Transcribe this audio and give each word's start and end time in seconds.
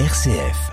RCF. 0.00 0.72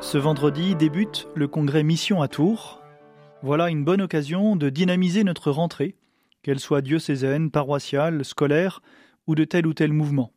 Ce 0.00 0.18
vendredi 0.18 0.74
débute 0.74 1.28
le 1.36 1.46
congrès 1.46 1.84
Mission 1.84 2.22
à 2.22 2.26
Tours. 2.26 2.82
Voilà 3.44 3.70
une 3.70 3.84
bonne 3.84 4.00
occasion 4.02 4.56
de 4.56 4.70
dynamiser 4.70 5.22
notre 5.22 5.52
rentrée, 5.52 5.94
qu'elle 6.42 6.58
soit 6.58 6.80
diocésaine, 6.80 7.52
paroissiale, 7.52 8.24
scolaire 8.24 8.82
ou 9.28 9.36
de 9.36 9.44
tel 9.44 9.64
ou 9.64 9.72
tel 9.72 9.92
mouvement. 9.92 10.32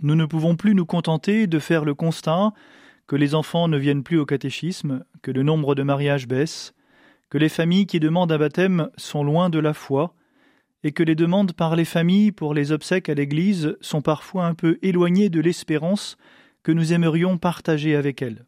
Nous 0.00 0.14
ne 0.14 0.24
pouvons 0.24 0.56
plus 0.56 0.74
nous 0.74 0.86
contenter 0.86 1.46
de 1.46 1.58
faire 1.58 1.84
le 1.84 1.94
constat 1.94 2.54
que 3.06 3.16
les 3.16 3.34
enfants 3.34 3.68
ne 3.68 3.76
viennent 3.76 4.04
plus 4.04 4.18
au 4.18 4.24
catéchisme, 4.24 5.04
que 5.20 5.32
le 5.32 5.42
nombre 5.42 5.74
de 5.74 5.82
mariages 5.82 6.26
baisse, 6.26 6.72
que 7.28 7.36
les 7.36 7.50
familles 7.50 7.86
qui 7.86 8.00
demandent 8.00 8.32
un 8.32 8.38
baptême 8.38 8.88
sont 8.96 9.22
loin 9.22 9.50
de 9.50 9.58
la 9.58 9.74
foi, 9.74 10.14
et 10.84 10.92
que 10.92 11.02
les 11.02 11.14
demandes 11.14 11.52
par 11.52 11.76
les 11.76 11.84
familles 11.84 12.32
pour 12.32 12.54
les 12.54 12.72
obsèques 12.72 13.08
à 13.08 13.14
l'Église 13.14 13.76
sont 13.80 14.02
parfois 14.02 14.46
un 14.46 14.54
peu 14.54 14.78
éloignées 14.82 15.30
de 15.30 15.40
l'espérance 15.40 16.16
que 16.62 16.72
nous 16.72 16.92
aimerions 16.92 17.38
partager 17.38 17.96
avec 17.96 18.22
elles. 18.22 18.44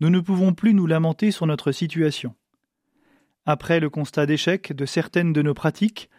Nous 0.00 0.10
ne 0.10 0.20
pouvons 0.20 0.52
plus 0.52 0.74
nous 0.74 0.86
lamenter 0.86 1.30
sur 1.30 1.46
notre 1.46 1.72
situation. 1.72 2.34
Après 3.46 3.80
le 3.80 3.90
constat 3.90 4.26
d'échec 4.26 4.72
de 4.72 4.86
certaines 4.86 5.32
de 5.32 5.42
nos 5.42 5.54
pratiques, 5.54 6.10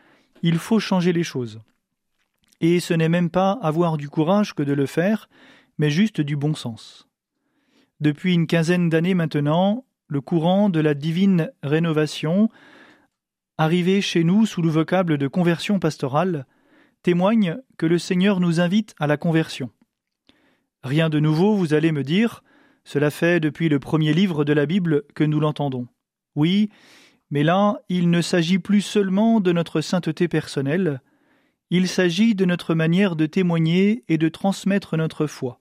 il 0.41 0.57
faut 0.57 0.79
changer 0.79 1.13
les 1.13 1.23
choses. 1.23 1.61
Et 2.61 2.79
ce 2.79 2.93
n'est 2.93 3.09
même 3.09 3.29
pas 3.29 3.51
avoir 3.61 3.97
du 3.97 4.09
courage 4.09 4.53
que 4.53 4.63
de 4.63 4.73
le 4.73 4.85
faire, 4.85 5.29
mais 5.77 5.89
juste 5.89 6.21
du 6.21 6.35
bon 6.35 6.55
sens. 6.55 7.07
Depuis 7.99 8.33
une 8.33 8.47
quinzaine 8.47 8.89
d'années 8.89 9.13
maintenant, 9.13 9.85
le 10.07 10.21
courant 10.21 10.69
de 10.69 10.79
la 10.79 10.93
divine 10.93 11.51
rénovation 11.63 12.49
arrivé 13.59 13.99
chez 13.99 14.23
nous 14.23 14.45
sous 14.45 14.61
le 14.61 14.69
vocable 14.69 15.17
de 15.17 15.27
conversion 15.27 15.79
pastorale, 15.79 16.47
témoigne 17.03 17.57
que 17.77 17.85
le 17.85 17.99
Seigneur 17.99 18.39
nous 18.39 18.61
invite 18.61 18.95
à 18.99 19.05
la 19.05 19.17
conversion. 19.17 19.69
Rien 20.81 21.09
de 21.09 21.19
nouveau, 21.19 21.57
vous 21.57 21.73
allez 21.73 21.91
me 21.91 22.03
dire, 22.03 22.41
cela 22.85 23.11
fait 23.11 23.41
depuis 23.41 23.67
le 23.67 23.77
premier 23.77 24.13
livre 24.13 24.45
de 24.45 24.53
la 24.53 24.65
Bible 24.65 25.03
que 25.13 25.25
nous 25.25 25.41
l'entendons. 25.41 25.87
Oui, 26.37 26.69
mais 27.31 27.43
là, 27.43 27.81
il 27.89 28.09
ne 28.09 28.21
s'agit 28.21 28.59
plus 28.59 28.79
seulement 28.79 29.41
de 29.41 29.51
notre 29.51 29.81
sainteté 29.81 30.29
personnelle, 30.29 31.01
il 31.69 31.89
s'agit 31.89 32.35
de 32.35 32.45
notre 32.45 32.75
manière 32.75 33.17
de 33.17 33.25
témoigner 33.25 34.05
et 34.07 34.17
de 34.17 34.29
transmettre 34.29 34.95
notre 34.95 35.27
foi. 35.27 35.59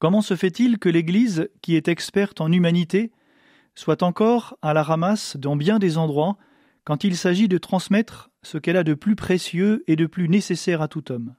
Comment 0.00 0.22
se 0.22 0.34
fait-il 0.34 0.80
que 0.80 0.88
l'Église, 0.88 1.50
qui 1.62 1.76
est 1.76 1.86
experte 1.86 2.40
en 2.40 2.50
humanité, 2.50 3.12
soit 3.78 4.02
encore 4.02 4.58
à 4.60 4.74
la 4.74 4.82
ramasse 4.82 5.36
dans 5.36 5.54
bien 5.54 5.78
des 5.78 5.98
endroits 5.98 6.36
quand 6.82 7.04
il 7.04 7.16
s'agit 7.16 7.46
de 7.46 7.58
transmettre 7.58 8.28
ce 8.42 8.58
qu'elle 8.58 8.76
a 8.76 8.82
de 8.82 8.94
plus 8.94 9.14
précieux 9.14 9.84
et 9.86 9.94
de 9.94 10.06
plus 10.06 10.28
nécessaire 10.28 10.82
à 10.82 10.88
tout 10.88 11.12
homme. 11.12 11.36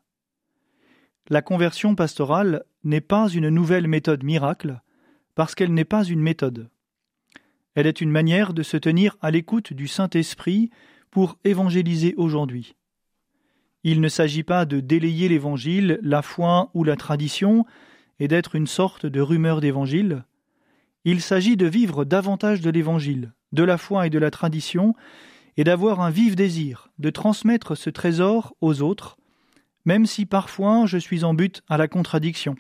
La 1.27 1.41
conversion 1.41 1.95
pastorale 1.95 2.63
n'est 2.85 3.01
pas 3.01 3.27
une 3.27 3.49
nouvelle 3.49 3.89
méthode 3.89 4.23
miracle, 4.23 4.79
parce 5.35 5.53
qu'elle 5.53 5.73
n'est 5.73 5.83
pas 5.83 6.05
une 6.05 6.21
méthode. 6.21 6.69
Elle 7.75 7.87
est 7.87 7.99
une 7.99 8.09
manière 8.09 8.53
de 8.53 8.63
se 8.63 8.77
tenir 8.77 9.17
à 9.19 9.31
l'écoute 9.31 9.73
du 9.73 9.89
Saint-Esprit 9.89 10.69
pour 11.11 11.37
évangéliser 11.43 12.13
aujourd'hui. 12.15 12.77
Il 13.83 13.99
ne 13.99 14.07
s'agit 14.07 14.43
pas 14.43 14.63
de 14.63 14.79
délayer 14.79 15.27
l'Évangile, 15.27 15.99
la 16.03 16.21
foi 16.21 16.71
ou 16.73 16.85
la 16.85 16.95
tradition, 16.95 17.65
et 18.17 18.29
d'être 18.29 18.55
une 18.55 18.67
sorte 18.67 19.05
de 19.05 19.19
rumeur 19.19 19.59
d'Évangile. 19.59 20.23
Il 21.05 21.21
s'agit 21.21 21.57
de 21.57 21.65
vivre 21.65 22.05
davantage 22.05 22.61
de 22.61 22.69
l'Évangile, 22.69 23.33
de 23.51 23.63
la 23.63 23.77
foi 23.77 24.07
et 24.07 24.09
de 24.09 24.19
la 24.19 24.31
tradition, 24.31 24.95
et 25.57 25.63
d'avoir 25.63 26.01
un 26.01 26.09
vif 26.09 26.35
désir 26.35 26.89
de 26.99 27.09
transmettre 27.09 27.75
ce 27.75 27.89
trésor 27.89 28.55
aux 28.61 28.81
autres, 28.81 29.17
même 29.85 30.05
si 30.05 30.25
parfois 30.25 30.85
je 30.85 30.97
suis 30.97 31.23
en 31.23 31.33
but 31.33 31.61
à 31.67 31.77
la 31.77 31.87
contradiction, 31.87 32.55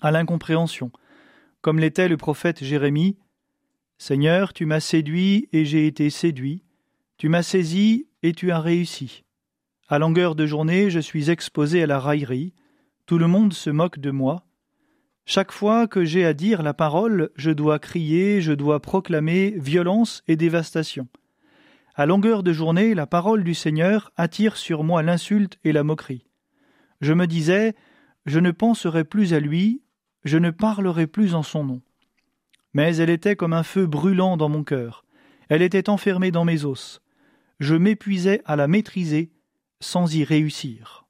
à 0.00 0.10
l'incompréhension, 0.10 0.90
comme 1.60 1.78
l'était 1.78 2.08
le 2.08 2.16
prophète 2.16 2.64
Jérémie. 2.64 3.16
Seigneur, 3.98 4.52
tu 4.52 4.64
m'as 4.64 4.80
séduit 4.80 5.48
et 5.52 5.64
j'ai 5.64 5.86
été 5.86 6.10
séduit, 6.10 6.64
tu 7.18 7.28
m'as 7.28 7.42
saisi 7.42 8.06
et 8.22 8.32
tu 8.32 8.50
as 8.50 8.60
réussi. 8.60 9.24
À 9.88 9.98
longueur 9.98 10.34
de 10.34 10.46
journée, 10.46 10.90
je 10.90 11.00
suis 11.00 11.30
exposé 11.30 11.82
à 11.82 11.86
la 11.86 11.98
raillerie, 11.98 12.52
tout 13.06 13.18
le 13.18 13.26
monde 13.26 13.52
se 13.52 13.70
moque 13.70 13.98
de 13.98 14.10
moi. 14.10 14.44
Chaque 15.30 15.52
fois 15.52 15.86
que 15.86 16.06
j'ai 16.06 16.24
à 16.24 16.32
dire 16.32 16.62
la 16.62 16.72
parole, 16.72 17.28
je 17.36 17.50
dois 17.50 17.78
crier, 17.78 18.40
je 18.40 18.54
dois 18.54 18.80
proclamer 18.80 19.50
violence 19.58 20.22
et 20.26 20.36
dévastation. 20.36 21.06
À 21.94 22.06
longueur 22.06 22.42
de 22.42 22.54
journée, 22.54 22.94
la 22.94 23.06
parole 23.06 23.44
du 23.44 23.52
Seigneur 23.52 24.10
attire 24.16 24.56
sur 24.56 24.84
moi 24.84 25.02
l'insulte 25.02 25.58
et 25.64 25.72
la 25.72 25.84
moquerie. 25.84 26.24
Je 27.02 27.12
me 27.12 27.26
disais, 27.26 27.74
je 28.24 28.38
ne 28.38 28.52
penserai 28.52 29.04
plus 29.04 29.34
à 29.34 29.38
lui, 29.38 29.82
je 30.24 30.38
ne 30.38 30.50
parlerai 30.50 31.06
plus 31.06 31.34
en 31.34 31.42
son 31.42 31.62
nom. 31.62 31.82
Mais 32.72 32.96
elle 32.96 33.10
était 33.10 33.36
comme 33.36 33.52
un 33.52 33.64
feu 33.64 33.84
brûlant 33.84 34.38
dans 34.38 34.48
mon 34.48 34.64
cœur, 34.64 35.04
elle 35.50 35.60
était 35.60 35.90
enfermée 35.90 36.30
dans 36.30 36.46
mes 36.46 36.64
os. 36.64 37.02
Je 37.60 37.74
m'épuisais 37.74 38.40
à 38.46 38.56
la 38.56 38.66
maîtriser 38.66 39.30
sans 39.80 40.16
y 40.16 40.24
réussir. 40.24 41.04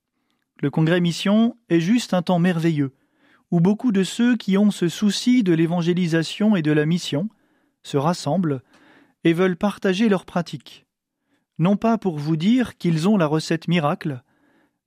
Le 0.61 0.71
congrès 0.71 1.01
mission 1.01 1.57
est 1.69 1.79
juste 1.79 2.15
un 2.15 2.23
temps 2.23 2.41
merveilleux, 2.41 2.93
où 3.51 3.61
beaucoup 3.61 3.93
de 3.93 4.03
ceux 4.03 4.37
qui 4.37 4.59
ont 4.59 4.71
ce 4.71 4.89
souci 4.89 5.43
de 5.43 5.53
l'évangélisation 5.53 6.57
et 6.57 6.63
de 6.63 6.73
la 6.73 6.87
mission 6.87 7.29
se 7.83 7.97
rassemblent 7.97 8.63
et 9.25 9.33
veulent 9.33 9.57
partager 9.57 10.09
leurs 10.09 10.27
pratiques. 10.27 10.87
Non 11.59 11.77
pas 11.77 11.99
pour 11.99 12.19
vous 12.19 12.37
dire 12.37 12.77
qu'ils 12.77 13.09
ont 13.09 13.17
la 13.17 13.27
recette 13.27 13.69
miracle, 13.69 14.23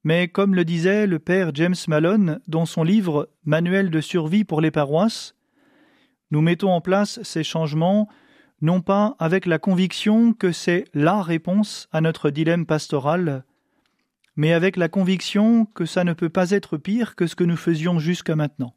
mais 0.04 0.28
comme 0.28 0.54
le 0.54 0.64
disait 0.64 1.06
le 1.06 1.18
père 1.18 1.50
James 1.54 1.76
Malone 1.86 2.40
dans 2.48 2.66
son 2.66 2.82
livre 2.82 3.28
Manuel 3.44 3.90
de 3.90 4.00
survie 4.00 4.44
pour 4.44 4.60
les 4.60 4.70
paroisses, 4.70 5.34
nous 6.30 6.40
mettons 6.40 6.70
en 6.70 6.80
place 6.80 7.22
ces 7.22 7.44
changements 7.44 8.08
non 8.62 8.80
pas 8.80 9.16
avec 9.18 9.44
la 9.44 9.58
conviction 9.58 10.32
que 10.32 10.52
c'est 10.52 10.84
la 10.94 11.20
réponse 11.20 11.88
à 11.92 12.00
notre 12.00 12.30
dilemme 12.30 12.64
pastoral, 12.64 13.44
mais 14.36 14.52
avec 14.52 14.76
la 14.76 14.88
conviction 14.88 15.66
que 15.66 15.84
ça 15.84 16.04
ne 16.04 16.12
peut 16.12 16.28
pas 16.28 16.50
être 16.50 16.76
pire 16.76 17.14
que 17.16 17.26
ce 17.26 17.36
que 17.36 17.44
nous 17.44 17.56
faisions 17.56 17.98
jusqu'à 17.98 18.36
maintenant. 18.36 18.74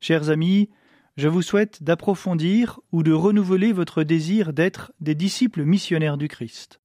Chers 0.00 0.30
amis, 0.30 0.70
je 1.16 1.28
vous 1.28 1.42
souhaite 1.42 1.82
d'approfondir 1.82 2.80
ou 2.92 3.02
de 3.02 3.12
renouveler 3.12 3.72
votre 3.72 4.02
désir 4.02 4.52
d'être 4.52 4.92
des 5.00 5.14
disciples 5.14 5.64
missionnaires 5.64 6.16
du 6.16 6.28
Christ. 6.28 6.80